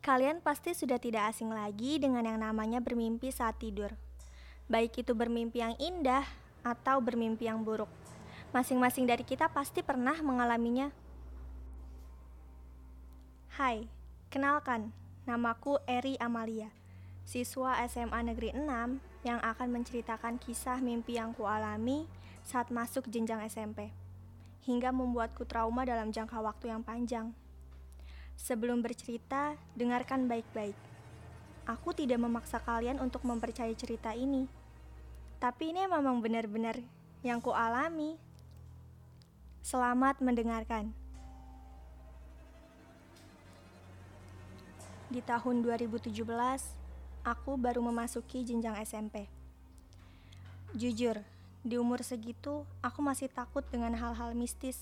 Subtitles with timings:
[0.00, 3.92] Kalian pasti sudah tidak asing lagi dengan yang namanya bermimpi saat tidur.
[4.64, 6.24] Baik itu bermimpi yang indah
[6.64, 7.92] atau bermimpi yang buruk.
[8.56, 10.88] Masing-masing dari kita pasti pernah mengalaminya.
[13.60, 13.84] Hai,
[14.32, 14.88] kenalkan,
[15.28, 16.72] namaku Eri Amalia,
[17.28, 18.64] siswa SMA Negeri 6
[19.28, 22.08] yang akan menceritakan kisah mimpi yang kualami
[22.40, 23.92] saat masuk jenjang SMP,
[24.64, 27.36] hingga membuatku trauma dalam jangka waktu yang panjang.
[28.40, 30.72] Sebelum bercerita, dengarkan baik-baik.
[31.68, 34.48] Aku tidak memaksa kalian untuk mempercayai cerita ini.
[35.36, 36.80] Tapi ini memang benar-benar
[37.20, 38.16] yang ku alami.
[39.60, 40.88] Selamat mendengarkan.
[45.12, 46.08] Di tahun 2017,
[47.20, 49.28] aku baru memasuki jenjang SMP.
[50.72, 51.20] Jujur,
[51.60, 54.80] di umur segitu aku masih takut dengan hal-hal mistis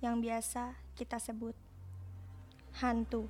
[0.00, 1.67] yang biasa kita sebut
[2.78, 3.26] hantu.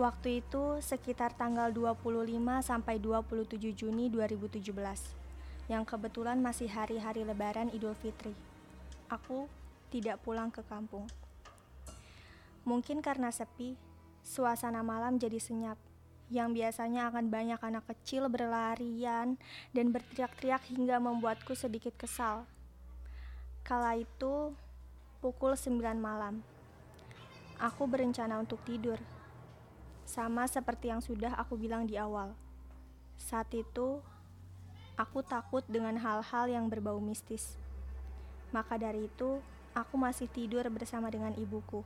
[0.00, 2.32] Waktu itu sekitar tanggal 25
[2.64, 4.64] sampai 27 Juni 2017
[5.68, 8.32] yang kebetulan masih hari-hari lebaran Idul Fitri.
[9.12, 9.46] Aku
[9.92, 11.06] tidak pulang ke kampung.
[12.64, 13.76] Mungkin karena sepi,
[14.24, 15.76] suasana malam jadi senyap
[16.32, 19.36] yang biasanya akan banyak anak kecil berlarian
[19.76, 22.48] dan berteriak-teriak hingga membuatku sedikit kesal.
[23.62, 24.56] Kala itu
[25.20, 26.53] pukul 9 malam.
[27.62, 28.98] Aku berencana untuk tidur.
[30.04, 32.34] Sama seperti yang sudah aku bilang di awal.
[33.14, 34.02] Saat itu,
[34.98, 37.54] aku takut dengan hal-hal yang berbau mistis.
[38.50, 39.38] Maka dari itu,
[39.74, 41.82] aku masih tidur bersama dengan ibuku.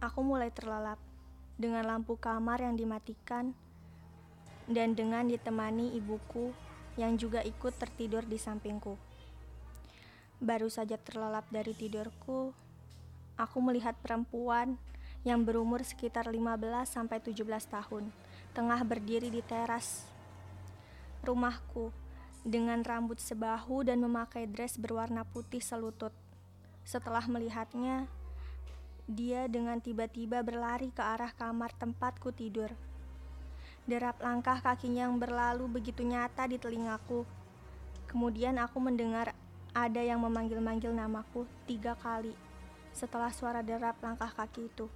[0.00, 1.00] Aku mulai terlelap
[1.56, 3.56] dengan lampu kamar yang dimatikan
[4.68, 6.52] dan dengan ditemani ibuku
[7.00, 9.05] yang juga ikut tertidur di sampingku.
[10.36, 12.52] Baru saja terlelap dari tidurku,
[13.40, 14.76] aku melihat perempuan
[15.24, 17.40] yang berumur sekitar 15 sampai 17
[17.72, 18.12] tahun,
[18.52, 20.04] tengah berdiri di teras
[21.26, 21.90] rumahku
[22.46, 26.14] dengan rambut sebahu dan memakai dress berwarna putih selutut.
[26.86, 28.06] Setelah melihatnya,
[29.10, 32.70] dia dengan tiba-tiba berlari ke arah kamar tempatku tidur.
[33.86, 37.26] Derap langkah kakinya yang berlalu begitu nyata di telingaku.
[38.06, 39.34] Kemudian aku mendengar
[39.76, 42.32] ada yang memanggil-manggil namaku tiga kali
[42.96, 44.88] setelah suara derap langkah kaki itu.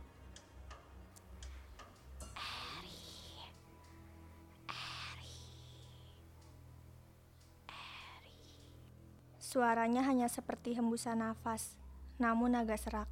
[9.36, 11.76] Suaranya hanya seperti hembusan nafas,
[12.16, 13.10] namun agak serak.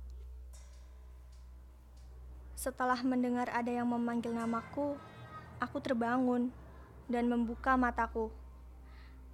[2.56, 4.97] Setelah mendengar ada yang memanggil namaku,
[5.61, 6.49] aku terbangun
[7.12, 8.33] dan membuka mataku.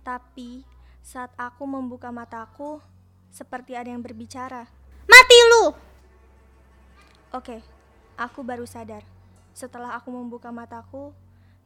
[0.02, 0.73] Tapi
[1.04, 2.80] saat aku membuka mataku,
[3.28, 4.64] seperti ada yang berbicara.
[5.04, 5.64] Mati lu!
[7.36, 7.60] Oke,
[8.16, 9.04] aku baru sadar.
[9.52, 11.12] Setelah aku membuka mataku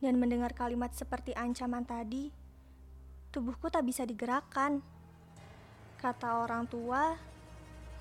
[0.03, 2.35] dan mendengar kalimat seperti ancaman tadi,
[3.31, 4.83] tubuhku tak bisa digerakkan.
[6.03, 7.15] Kata orang tua,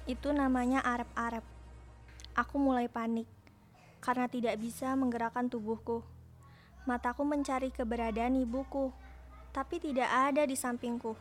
[0.09, 1.45] itu namanya arep-arep.
[2.33, 3.29] Aku mulai panik
[4.01, 6.01] karena tidak bisa menggerakkan tubuhku.
[6.89, 8.89] Mataku mencari keberadaan ibuku
[9.57, 11.17] tapi tidak ada di sampingku.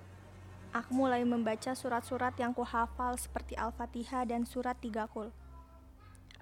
[0.76, 5.32] Aku mulai membaca surat-surat yang kuhafal seperti Al-Fatihah dan surat tiga kul.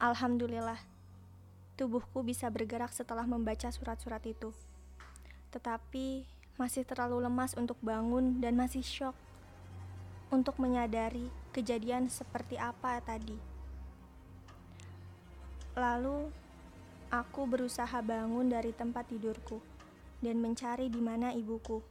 [0.02, 0.82] Alhamdulillah,
[1.78, 4.50] tubuhku bisa bergerak setelah membaca surat-surat itu.
[5.54, 6.26] Tetapi
[6.58, 9.14] masih terlalu lemas untuk bangun dan masih shock
[10.34, 13.38] untuk menyadari kejadian seperti apa tadi.
[15.78, 16.26] Lalu,
[17.14, 19.73] aku berusaha bangun dari tempat tidurku
[20.24, 21.84] dan mencari di mana ibuku.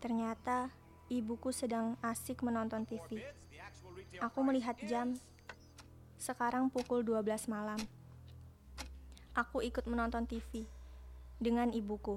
[0.00, 0.72] Ternyata
[1.12, 3.20] ibuku sedang asik menonton TV.
[4.24, 5.20] Aku melihat jam.
[6.16, 7.76] Sekarang pukul 12 malam.
[9.36, 10.64] Aku ikut menonton TV
[11.36, 12.16] dengan ibuku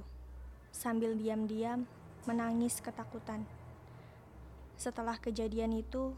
[0.72, 1.84] sambil diam-diam
[2.24, 3.44] menangis ketakutan.
[4.80, 6.16] Setelah kejadian itu,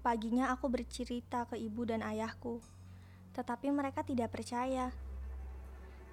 [0.00, 2.62] paginya aku bercerita ke ibu dan ayahku,
[3.36, 4.90] tetapi mereka tidak percaya.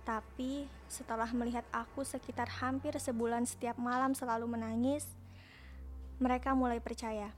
[0.07, 5.05] Tapi setelah melihat aku sekitar hampir sebulan setiap malam selalu menangis,
[6.19, 7.31] mereka mulai percaya.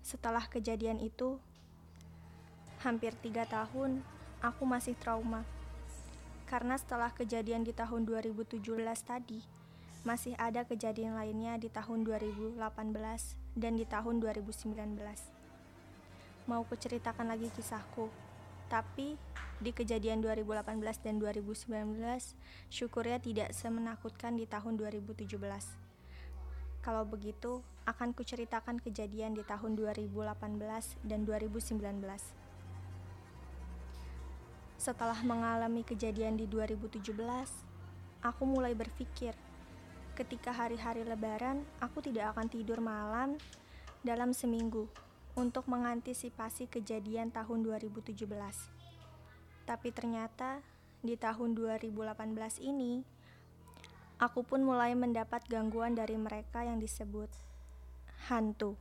[0.00, 1.36] Setelah kejadian itu,
[2.80, 4.00] hampir tiga tahun,
[4.40, 5.44] aku masih trauma.
[6.48, 8.64] Karena setelah kejadian di tahun 2017
[9.04, 9.44] tadi,
[10.00, 12.56] masih ada kejadian lainnya di tahun 2018
[13.52, 14.96] dan di tahun 2019.
[16.48, 18.08] Mau kuceritakan lagi kisahku,
[18.70, 19.18] tapi
[19.58, 21.98] di kejadian 2018 dan 2019,
[22.70, 25.36] syukurnya tidak semenakutkan di tahun 2017.
[26.80, 31.76] Kalau begitu, akan kuceritakan kejadian di tahun 2018 dan 2019.
[34.80, 37.12] Setelah mengalami kejadian di 2017,
[38.24, 39.36] aku mulai berpikir,
[40.16, 43.36] ketika hari-hari lebaran, aku tidak akan tidur malam
[44.00, 44.88] dalam seminggu
[45.40, 48.12] untuk mengantisipasi kejadian tahun 2017.
[49.64, 50.60] Tapi ternyata
[51.00, 53.00] di tahun 2018 ini,
[54.20, 57.32] aku pun mulai mendapat gangguan dari mereka yang disebut
[58.28, 58.76] hantu.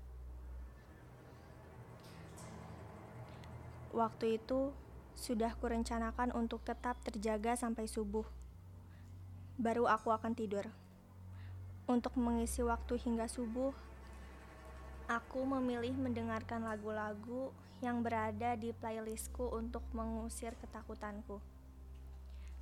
[3.96, 4.76] Waktu itu
[5.16, 8.28] sudah kurencanakan untuk tetap terjaga sampai subuh.
[9.56, 10.68] Baru aku akan tidur.
[11.88, 13.74] Untuk mengisi waktu hingga subuh,
[15.10, 17.50] aku memilih mendengarkan lagu-lagu
[17.82, 21.42] yang berada di playlistku untuk mengusir ketakutanku.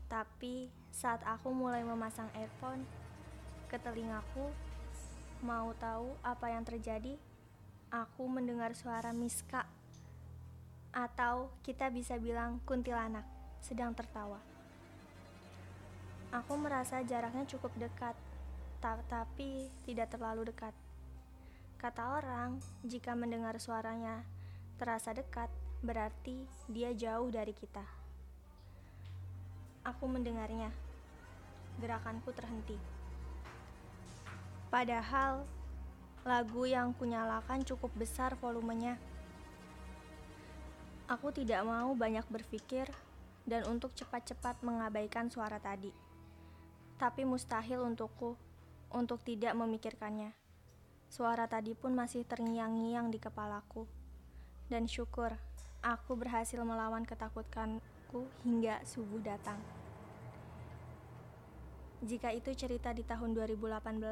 [0.07, 2.87] Tapi saat aku mulai memasang earphone
[3.67, 4.47] ke telingaku,
[5.43, 7.19] mau tahu apa yang terjadi?
[7.91, 9.67] Aku mendengar suara Miska
[10.95, 13.27] atau kita bisa bilang kuntilanak
[13.59, 14.39] sedang tertawa.
[16.31, 18.15] Aku merasa jaraknya cukup dekat,
[18.79, 20.71] tapi tidak terlalu dekat.
[21.77, 24.25] Kata orang, jika mendengar suaranya
[24.81, 25.45] terasa dekat,
[25.85, 27.85] berarti dia jauh dari kita.
[29.85, 30.73] Aku mendengarnya.
[31.77, 32.73] Gerakanku terhenti.
[34.73, 35.45] Padahal
[36.25, 38.97] lagu yang kunyalakan cukup besar volumenya.
[41.05, 42.89] Aku tidak mau banyak berpikir
[43.45, 45.93] dan untuk cepat-cepat mengabaikan suara tadi.
[46.97, 48.33] Tapi mustahil untukku
[48.89, 50.46] untuk tidak memikirkannya.
[51.07, 53.87] Suara tadi pun masih terngiang-ngiang di kepalaku.
[54.67, 55.31] Dan syukur,
[55.79, 59.59] aku berhasil melawan ketakutanku hingga subuh datang.
[62.03, 64.03] Jika itu cerita di tahun 2018,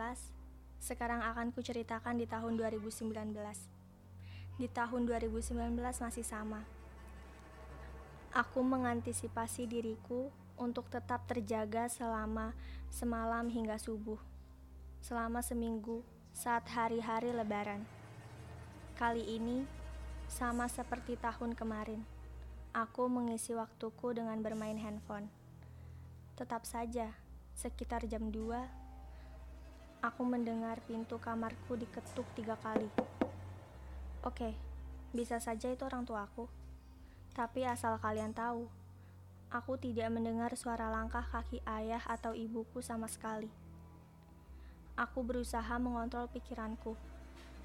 [0.79, 3.11] sekarang akan kuceritakan di tahun 2019.
[4.55, 6.63] Di tahun 2019 masih sama.
[8.31, 12.55] Aku mengantisipasi diriku untuk tetap terjaga selama
[12.87, 14.19] semalam hingga subuh.
[15.03, 16.01] Selama seminggu
[16.35, 17.87] saat hari-hari lebaran.
[18.99, 19.63] Kali ini
[20.27, 22.03] sama seperti tahun kemarin.
[22.75, 25.31] Aku mengisi waktuku dengan bermain handphone.
[26.35, 27.15] Tetap saja,
[27.55, 28.51] Sekitar jam 2,
[30.03, 32.91] aku mendengar pintu kamarku diketuk tiga kali.
[34.19, 34.59] Oke,
[35.15, 36.51] bisa saja itu orang tuaku.
[37.31, 38.67] Tapi asal kalian tahu,
[39.47, 43.47] aku tidak mendengar suara langkah kaki ayah atau ibuku sama sekali.
[44.95, 46.95] Aku berusaha mengontrol pikiranku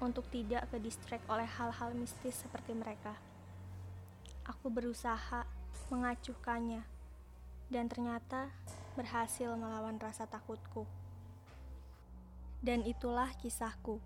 [0.03, 3.15] untuk tidak ke distract oleh hal-hal mistis seperti mereka.
[4.43, 5.47] Aku berusaha
[5.87, 6.83] mengacuhkannya,
[7.71, 8.51] dan ternyata
[8.99, 10.83] berhasil melawan rasa takutku.
[12.59, 14.03] Dan itulah kisahku.